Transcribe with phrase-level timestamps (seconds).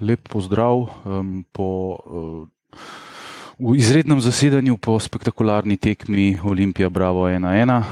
[0.00, 0.88] Lep pozdrav
[1.52, 1.68] po
[3.58, 7.82] v izrednem zasedanju po spektakularni tekmi Olimpija Bravo 1-1.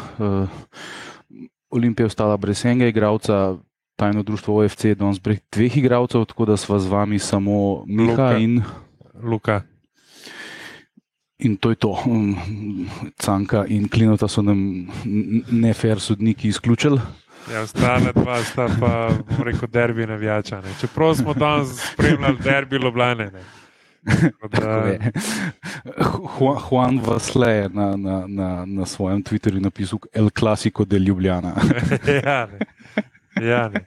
[1.70, 3.56] Olimpija je ostala brez enega igralca,
[3.96, 8.10] tajno društvo OFC je danes brez dveh igralcev, tako da sva z vami samo Miha
[8.10, 8.38] Luka.
[8.38, 8.62] in
[9.22, 9.62] Luka.
[11.38, 11.98] In to je to.
[12.06, 12.36] Um,
[13.18, 14.86] Canka in Klinota so nam
[15.50, 17.00] nefer sodniki izključili.
[17.52, 20.60] Ja, ostale dva sta pa, bom rekel, derbi navijača.
[20.60, 20.72] Ne.
[20.80, 23.30] Čeprav smo danes spremljali derbi Ljubljane.
[23.30, 23.42] Ne.
[24.50, 24.94] Da,
[26.70, 31.54] Juan Vasle je na, na, na, na svojem Twitterju napisal El Clasico de Ljubljana.
[32.24, 32.58] ja, ne.
[33.46, 33.86] Ja, ne.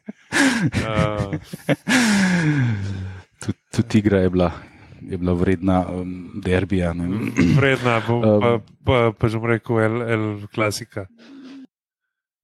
[0.73, 1.33] Uh,
[3.39, 4.51] Tudi tud igra je bila,
[5.01, 6.93] je bila vredna um, derbija.
[6.93, 7.07] ne.
[7.57, 11.05] vredna, bo, Um, pa, pa, pa že bom rekel, el, el klasika.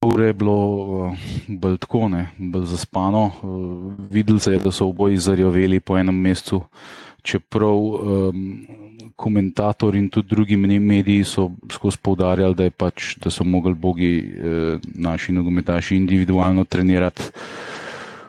[0.04, 3.30] Ure je bilo uh, bolj tako, ne, bolj zaspano.
[3.42, 6.60] Uh, videli se je, da so oboji zarjaveli po enem mesecu,
[7.22, 8.66] čeprav um,
[9.16, 14.78] komentator in tudi drugi mediji so skozi poudarjali, da, pač, da so mogli bogi eh,
[14.94, 17.30] naši nogometaši individualno trenirati.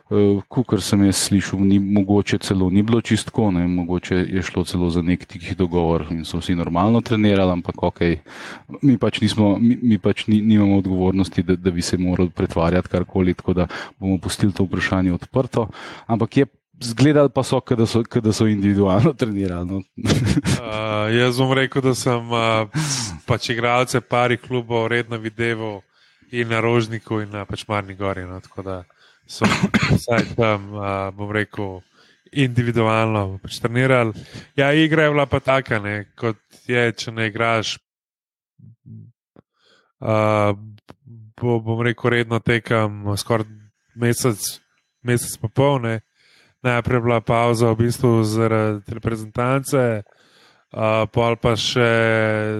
[0.06, 4.64] Uh, Kar sem jaz slišal, ni mogoče celo, ni bilo čistko, ne, mogoče je šlo
[4.64, 8.02] celo za nek tih dogovor in so vsi normalno trenirali, ampak ok,
[8.84, 12.90] mi pač, nismo, mi, mi pač ni, nimamo odgovornosti, da, da bi se morali pretvarjati
[12.90, 13.68] karkoli, tako da
[13.98, 15.68] bomo pustili to vprašanje odprto.
[16.06, 16.46] Ampak je
[16.82, 19.68] zgledali pa so, da so, da so individualno trenirali.
[19.68, 19.82] No.
[19.98, 22.70] Uh, jaz bom rekel, da sem uh,
[23.26, 25.82] pač igralce parih klubov redno videl
[26.32, 28.26] in na Rožniku in na pač Marni Gori.
[28.30, 28.84] No, tako da
[29.28, 29.46] so
[29.96, 31.82] vsaj tam, uh, bom rekel,
[32.36, 34.14] individualno pač trenirali.
[34.56, 37.78] Ja, igra je bila pa taka, ne, kot je, če ne igraš.
[40.00, 40.52] Uh,
[41.40, 43.48] bo, bom rekel, redno tekam skoraj
[43.96, 44.60] mesec,
[45.04, 45.80] mesec pa pol.
[45.82, 46.00] Ne.
[46.66, 50.04] Najprej je bila pauza v bistvu zaradi reprezentance,
[50.74, 51.90] uh, pol pa še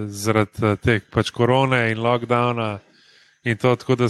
[0.08, 2.80] zaradi eh, teh pač korone in lockdowna.
[3.46, 4.08] In to, tako da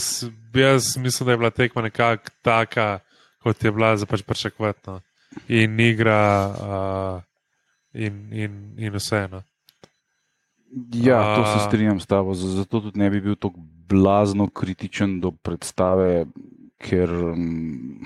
[0.54, 3.00] jaz mislim, da je bila tekma nekako taka,
[3.44, 4.80] kot je bila za pač pričakovati.
[4.88, 5.02] No.
[5.48, 6.22] In igra,
[6.56, 7.22] uh,
[7.94, 9.44] in, in, in vseeno.
[10.94, 15.32] Ja, to se strinjam s tabo, zato tudi ne bi bil tako blazno kritičen do
[15.32, 16.26] predstave,
[16.78, 18.02] ker um,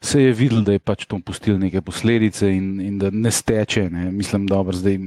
[0.00, 3.88] se je videl, da je pač to pustil neke posledice in, in da ne steče.
[3.90, 4.10] Ne.
[4.12, 4.98] Mislim, dobro, zdaj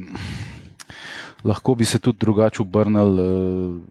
[1.44, 3.20] lahko bi se tudi drugače obrnil.
[3.20, 3.82] Uh,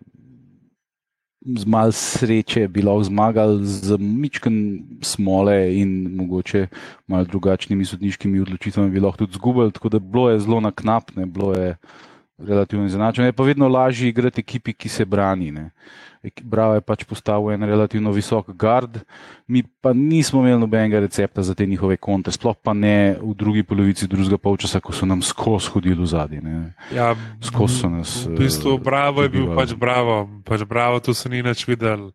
[1.40, 4.56] Z malo sreče bi lahko zmagali, z mičken
[5.02, 6.66] smole in mogoče
[7.08, 9.72] malo drugačnimi sodniškimi odločitvami bi lahko tudi zgubili.
[9.72, 11.76] Tako da bilo je zelo naknapne, bilo je
[12.38, 13.26] relativno izenačeno.
[13.26, 15.50] Je pa vedno lažje igrati ekipi, ki se brani.
[15.50, 15.70] Ne.
[16.42, 18.98] Bravo je pač postavil en relativno visok gard,
[19.48, 23.62] mi pa nismo imeli nobenega recepta za te njihove kontre, sploh pa ne v drugi
[23.64, 26.41] polovici drugega polčasa, ko so nam skozi hodili v zadnji.
[26.92, 29.56] Ja, Skozi so nas, V bistvu, eh, bravo je bil dobivali.
[29.56, 30.28] pač bravo.
[30.44, 32.12] Pač bravo, tu se ni nič videl,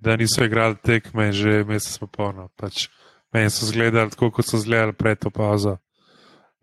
[0.00, 2.48] da niso igrali tekme že mesec pa polno.
[2.56, 2.88] Pač
[3.28, 5.76] meni so zgledali tako, kot so zgledali pred to pauzo.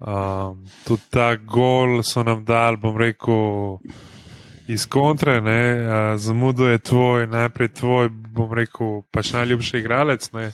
[0.01, 3.77] Um, tudi ta gol so nam dal, bom rekel,
[4.71, 5.61] iz kontre, ne,
[6.17, 10.29] zamudo je tvoj, najprej tvoj, bom rekel, pač najljubši igralec.
[10.35, 10.51] Ne.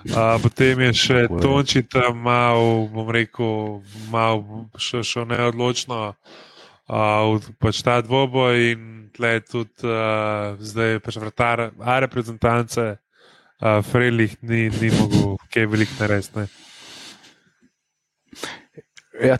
[0.00, 1.40] Uh, potem je še Tako je.
[1.44, 4.40] Tonči tam mal, bom rekel, mal
[4.80, 11.98] šel, šel neodločno uh, pač ta dvoboj in tle tudi uh, zdaj pač vratar A
[12.00, 16.48] reprezentance, uh, Frelih ni, ni mogel kaj veliko narediti.
[19.20, 19.36] Ja,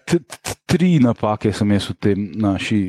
[0.69, 2.81] tri napake sem jaz v tem naši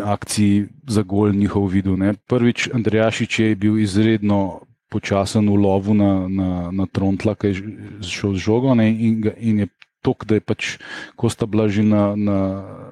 [0.00, 1.96] akciji za gol njihov videl.
[1.98, 2.14] Ne.
[2.26, 7.54] Prvič, Andrejašič je bil izredno počasen v lovu na, na, na Trontla, ki je
[8.06, 9.68] šel z žogo ne, in, ga, in je
[10.04, 10.76] tok, da je pač,
[11.16, 12.38] ko sta bila že na, na,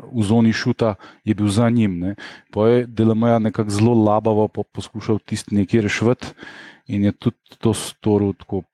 [0.09, 2.01] v zoni šuta, je bil za njim.
[2.01, 2.11] Ne.
[2.51, 6.35] Po je Delamaja nekako zelo labavo po, poskušal tisti nekje rešiti
[6.91, 8.65] in je tudi to storil tako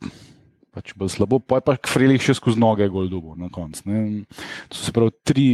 [0.72, 3.82] pač bolj slabo, pa je pa Frelih še skozi noge gol dobo na koncu.
[4.70, 5.46] To se pravi, tri,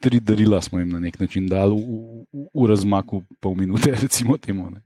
[0.00, 4.38] tri darila smo jim na nek način dali v, v, v razmaku pol minute, recimo
[4.38, 4.70] temu.
[4.70, 4.80] Ne.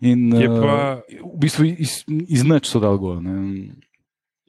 [0.00, 1.00] In Je eh, pa-
[1.34, 3.22] v bistvu iz, iz nič so dal gol.
[3.22, 3.68] Ne.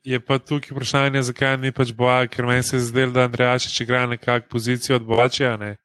[0.03, 3.81] Je pa tukaj vprašanje, zakaj ni pač boja, ker meni se je zdelo, da Andrejašič
[3.81, 5.57] igra nekako pozicijo od Boačija.
[5.57, 5.75] Ne?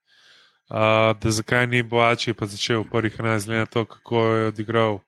[0.71, 4.99] Uh, da zakaj ni Boači pa začel v prvih 11 let to, kako je odigral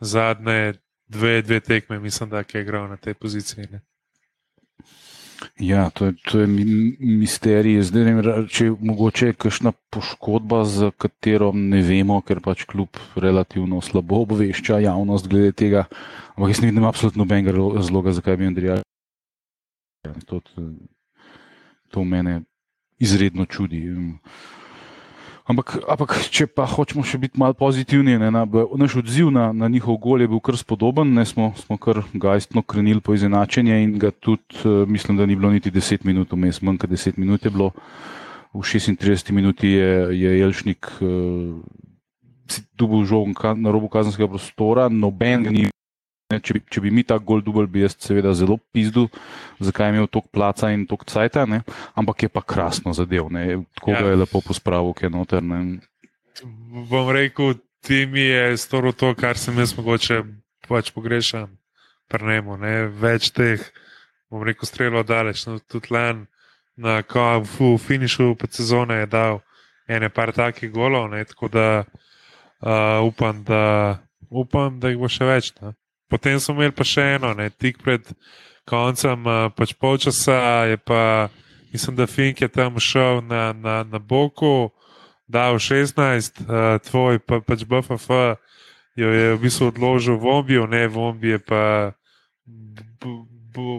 [0.00, 0.74] zadnje
[1.08, 3.66] dve, dve tekme, mislim, da je igral na tej poziciji.
[3.70, 3.80] Ne?
[5.58, 6.46] Ja, to je, to je
[6.98, 7.82] misterij.
[7.82, 13.00] Zdaj, ne vem, če je mogoče kakšna poškodba, za katero ne vemo, ker pač kljub
[13.16, 15.86] relativno slabo obvešča javnost glede tega.
[16.36, 18.80] Ampak jaz ne vidim absolutno nobenega razloga, zakaj bi Andrija.
[20.26, 20.66] To, to,
[21.90, 22.40] to mene
[22.98, 23.84] izredno čudi.
[25.42, 28.44] Ampak, ampak, če pa hočemo še biti malo pozitivni, ne, na,
[28.78, 31.10] naš odziv na, na njihov gol je bil kar spodoben.
[31.16, 35.34] Ne, smo, smo kar gajstno krenili po izenačenju in ga tudi, uh, mislim, da ni
[35.34, 37.72] bilo niti 10 minut, vmes manj kot 10 minut je bilo.
[38.52, 41.58] V 36 minuti je, je Jelšnik uh,
[42.78, 45.71] dobil žogo na robu kazenskega prostora, noben ga ni
[46.32, 49.08] Ne, če, bi, če bi mi ta gol dubl, bi jaz seveda zelo pizdu,
[49.60, 51.60] zakaj je imel toliko placa in toliko cajta, ne?
[51.98, 53.60] ampak je pa krasno zadev, ne?
[53.76, 54.04] tako ja.
[54.08, 55.44] je lepo pospravil, ki je noter.
[55.44, 55.60] Ne?
[56.88, 60.22] Bom rekel, ti mi je storil to, kar sem jaz mogoče
[60.68, 61.50] pač pogrešam,
[62.08, 62.88] prnemo, ne?
[63.02, 63.60] več teh,
[64.32, 66.24] bom rekel, strelo daleč, no, tudi lan
[66.80, 69.42] na kavu, v finišu pred sezone je dal
[69.90, 71.20] ene par takih golov, ne?
[71.28, 74.00] tako da uh, upam, da.
[74.32, 75.50] Upam, da jih bo še več.
[75.60, 75.74] Ne?
[76.12, 78.04] Potem smo imeli pa še eno, ne, tik pred
[78.68, 81.32] koncem uh, pač polčasa, je pa,
[81.72, 84.68] mislim, da Fink je tam šel na, na, na boku,
[85.24, 88.36] dal 16, uh, tvoj pa, pač BFF
[88.96, 91.92] jo je v bistvu odložil v ombijo, ne v ombijo, pa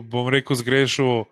[0.10, 1.26] bom rekel, zgrešil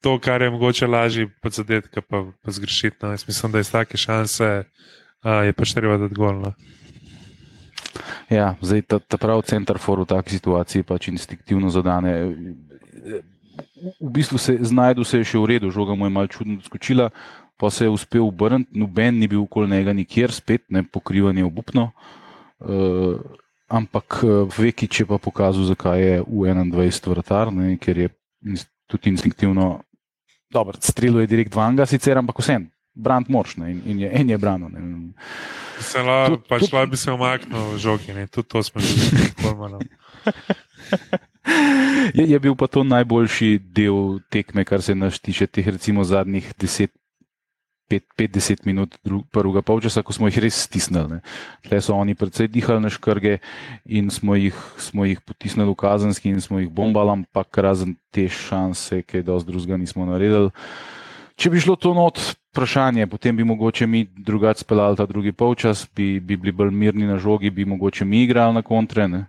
[0.00, 2.96] to, kar je mogoče lažje pač zadeti, pa, pa zgrešiti.
[3.02, 3.12] No.
[3.12, 6.54] Mislim, da iz take šanse uh, je pač treba dati golno.
[8.28, 12.12] Ja, zdaj ta, ta pravi center for v taki situaciji pač instinktivno zadane.
[14.00, 17.08] V bistvu se znajdu se je še v redu, žoga mu je malo čudno skočila,
[17.56, 21.90] pa se je uspel obrniti, noben ni bil okoli njega nikjer, spet ne pokrivanje obupno.
[22.58, 23.16] Uh,
[23.68, 28.08] ampak eh, veki, če pa pokazal, zakaj je v 21 vrtar, ne, ker je
[28.88, 29.84] tudi instinktivno,
[30.50, 32.66] dobro, strelo je direkt vanga, sicer, ampak vsem,
[32.98, 34.68] brant moč in, in je en je brano.
[34.68, 34.82] Ne.
[35.80, 36.90] Se la, tud, pač tud...
[36.90, 39.88] bi se omaknil žogi, tudi to smo že videli.
[42.14, 46.52] Je, je bil pa to najboljši del tekme, kar se nas tiče, teh recimo zadnjih
[47.88, 48.98] 5-10 minut
[49.32, 51.22] prvega polčasa, ko smo jih res stisnili.
[51.64, 53.38] Tle so oni predvsej dihali na škrge
[53.88, 58.28] in smo jih, smo jih potisnili v kazenski in smo jih bombali, ampak razen te
[58.28, 60.52] šanse, ki je dosti drugega nismo naredili.
[61.38, 62.18] Če bi šlo to not,
[62.50, 67.06] vprašanje, potem bi mogoče mi drugače speljali ta drugi polčas, bi, bi bili bolj mirni
[67.06, 69.08] na žogi, bi mogoče mi igrali na kontre.
[69.08, 69.26] Ne?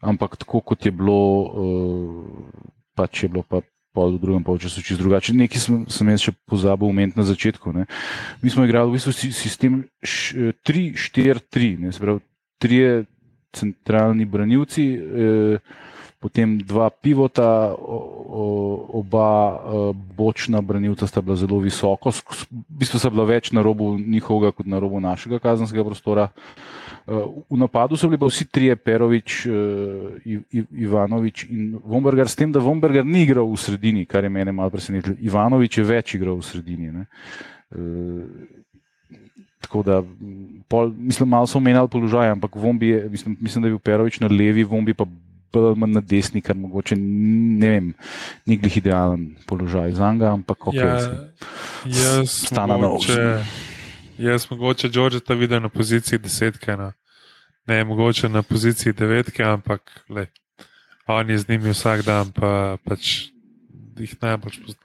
[0.00, 3.60] Ampak tako kot je bilo, uh, pač je bilo pa
[3.94, 5.34] pol v drugem polčasu čisto drugače.
[5.34, 7.74] Nekaj sem, sem jaz še pozabil umeti na začetku.
[7.74, 7.88] Ne?
[8.42, 12.22] Mi smo igrali v bistvu sistem 3-4-3, se pravi,
[12.62, 13.04] trije
[13.50, 14.92] centralni branilci.
[14.94, 15.86] Uh,
[16.18, 23.24] potem dva pivota, oba e, bočna branilca sta bila zelo visoko, v bistvu sta bila
[23.28, 26.26] več na robu njihovega kot na robu našega kazenskega prostora.
[26.26, 30.40] E, v napadu so bili pa vsi trije, Perovič, e,
[30.74, 34.74] Ivanovič in Vomberger, s tem, da Vomberger ni igral v sredini, kar je mene malo
[34.74, 35.14] presenetilo.
[35.22, 36.90] Ivanovič je več igral v sredini.
[36.90, 37.06] Ne?
[39.62, 40.02] Tako da,
[40.66, 44.26] pol, mislim, malo so menjali položaj, ampak je, mislim, mislim, da je bil Perovič na
[44.26, 45.06] levi, Vombi pa
[45.52, 47.92] bolj ali manj na desni, kar mogoče ne vem,
[48.46, 52.26] ni glih idealen položaj za njega, ampak kako ja.
[52.26, 53.12] Stana na oči.
[54.18, 56.92] Jaz mogoče Džoržeta vidim na poziciji desetke, no.
[57.66, 60.26] ne mogoče na poziciji devetke, ampak le,
[61.06, 63.30] on je z njimi vsak dan, pa pač
[63.98, 64.84] jih najbolj pozna.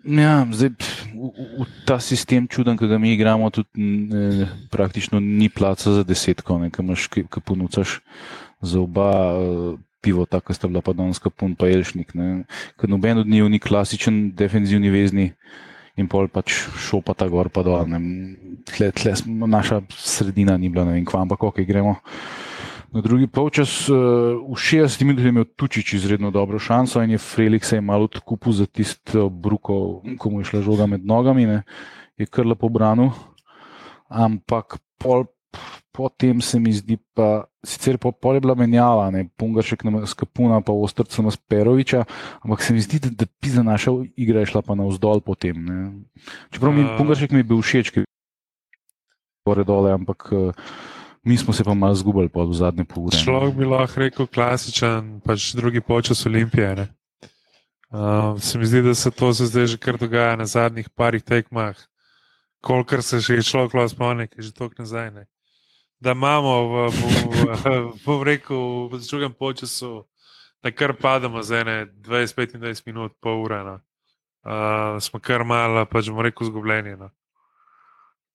[0.00, 0.70] Ja, zdaj,
[1.12, 1.28] v,
[1.60, 6.56] v ta sistem čuden, ki ga mi igramo, tudi ne, praktično ni placa za desetko,
[7.12, 8.00] ki ponucaš
[8.60, 12.12] za oba uh, pivota, ki sta bila pa danes kapun, pa Elšnik.
[12.80, 15.32] Ker noben od njih ni klasičen defenzivni vezni
[16.00, 17.84] in pol pač šopata gor pa dol.
[18.68, 21.98] Tle, tle smo, naša sredina ni bila, ne vem, kva, ampak ok, gremo.
[22.90, 27.20] Na drugi polčas, uh, v 60 minutah je imel Tučič izredno dobro šanso in je
[27.22, 31.62] Felix je malo odkupil za tisto bruko, ko mu je šla žoga med nogami, ne,
[32.18, 33.12] je kar lepo branil.
[34.10, 35.28] Ampak pol
[35.92, 40.60] potem se mi zdi, pa sicer po pol je bila menjava, ne Pungaršek na Skapuna,
[40.64, 42.04] pa Ostrca na Speroviča,
[42.40, 45.58] ampak se mi zdi, da, da pisa naša igra je šla pa navzdol potem.
[45.60, 45.80] Ne.
[46.54, 48.08] Čeprav mi uh, Pungaršek mi je bil všeč, ki je
[49.46, 50.30] gore dole, ampak.
[51.20, 53.18] Mi smo se pa malo zgubili pod zadnje pol ure.
[53.20, 56.88] Človek bi lahko rekel klasičen, pač drugi počas olimpije.
[57.92, 61.20] Uh, se mi zdi, da se to se zdaj že kar dogaja na zadnjih parih
[61.20, 61.76] tekmah.
[62.64, 65.12] Kolikor se že človek lahko spomni, je že tok nazaj.
[65.12, 65.28] Ne?
[66.00, 70.06] Da imamo v, v, v, v, v reku, v drugem času,
[70.62, 73.64] da kar pademo za ene 25 minut, pol ure.
[73.64, 73.80] No.
[74.44, 76.96] uh, smo kar malo, pač bomo rekel, izgubljeni.
[76.96, 77.10] No.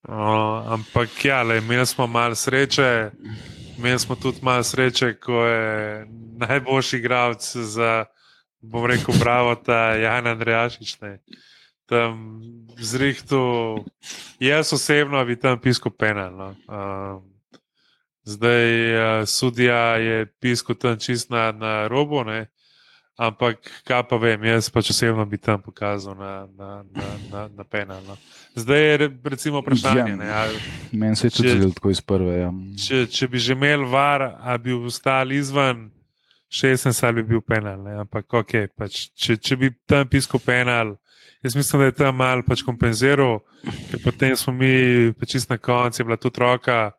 [0.06, 3.12] Uh, ampak ja, le, imeli smo malo sreče,
[3.78, 6.06] imeli smo tudi malo sreče, ko je
[6.38, 8.06] najboljši igralec za,
[8.62, 10.98] bom rekel, bravo, ta Jan Andrejašič.
[11.86, 12.42] Tam
[12.82, 13.42] zrihtu,
[14.40, 16.34] jaz osebno bi tam pisko penal.
[16.38, 16.54] No.
[16.70, 17.35] Uh,
[18.26, 22.48] zdaj, uh, sudija je pisko tam čist na, na robu, ne.
[23.16, 27.64] Ampak, kaj pa vem, jaz pač osebno bi tam pokazal na, na, na, na, na
[27.64, 28.02] penal.
[28.04, 28.18] No.
[28.60, 30.18] Zdaj je recimo vprašanje.
[30.20, 30.42] Ja,
[30.92, 32.34] Meni se je tudi zelo tako iz prve.
[32.42, 32.50] Ja.
[32.88, 35.88] Če, če bi že imel var, a bi ostal izven
[36.52, 37.80] 16, ali bi bil penal.
[37.88, 37.96] Ne.
[38.04, 40.98] Ampak, ok, pač, če, če bi tam pisko penal,
[41.40, 46.04] jaz mislim, da je tam mal pač kompenziral, ker potem smo mi, pač na koncu,
[46.04, 46.92] je bila tudi roka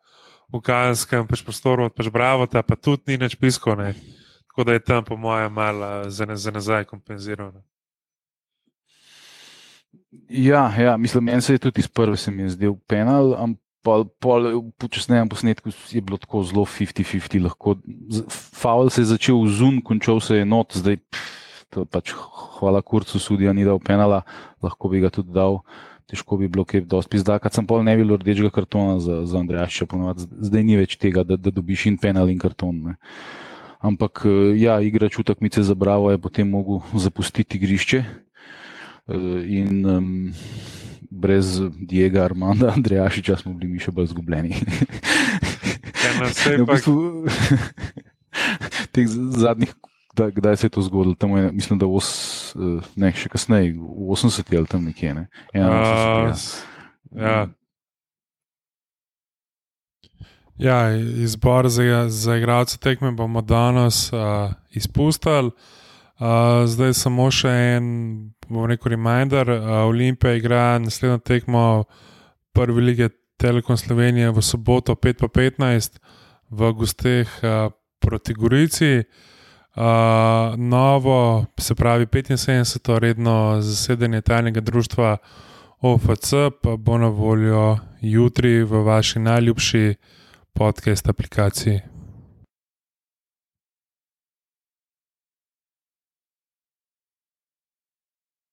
[0.53, 3.75] v kanskem pač prostoru, pač bravo, ta pa tudi ni več pisko.
[3.79, 3.95] Ne.
[4.51, 7.61] Tako da je tam, po mojem, malo za, ne, za nazaj kompenzirano.
[10.29, 13.63] Ja, ja, mislim, meni se je tudi iz prve se mi je zdel penal, ampak
[13.87, 17.43] v počasnejem posnetku je bilo tako zelo 50-50.
[17.43, 17.77] Lahko,
[18.31, 20.99] faul se je začel v zun, končal se je not, zdaj
[21.91, 22.15] pač
[22.59, 24.23] hvala kurcu sudija ni dal penala,
[24.63, 25.61] lahko bi ga tudi dal.
[26.07, 29.41] Težko bi bilo, kaj dosti zdaj, kad sem pol ne bil rdečega kartona za, za
[29.43, 32.79] Andrejaša, ponovadi zdaj ni več tega, da, da dobiš in penal in karton.
[32.85, 32.95] Ne.
[33.83, 34.23] Ampak,
[34.59, 38.05] ja, igrač utakmice za Bravo je potem mogel zapustiti igrišče
[39.47, 40.33] in um,
[41.11, 44.57] brez Diega Armanda, Andrejašiča smo bili mi še bolj zgubljeni.
[46.07, 47.27] Ja, vse Ja, v bistvu,
[48.95, 49.75] teh zadnjih,
[50.17, 51.15] kdaj, kdaj se je to zgodilo?
[51.15, 52.09] Tam je, mislim, da os,
[52.57, 55.13] eh, ne, še kasneje, v 80-ih ali tam nekje.
[55.15, 55.29] Ne?
[55.53, 56.35] Ja, a,
[57.13, 57.39] ja,
[60.57, 65.51] Ja, izbor za, za igralce tekme bomo danes uh, izpustili.
[66.17, 67.89] Uh, zdaj samo še en,
[68.49, 69.51] bom rekel, reminder.
[69.53, 71.85] Uh, Olimpija igra naslednjo tekmo
[72.57, 76.01] prve lige Telekom Slovenije v soboto 5-15
[76.49, 77.69] v gosteh uh,
[78.01, 79.05] proti Gorici.
[79.77, 79.83] Uh,
[80.57, 82.99] novo, se pravi 75.
[82.99, 85.17] redno zasedanje tajnega društva
[85.81, 89.95] OFC pa bo na voljo jutri v vaši najljubši
[90.53, 91.81] podcast aplikaciji.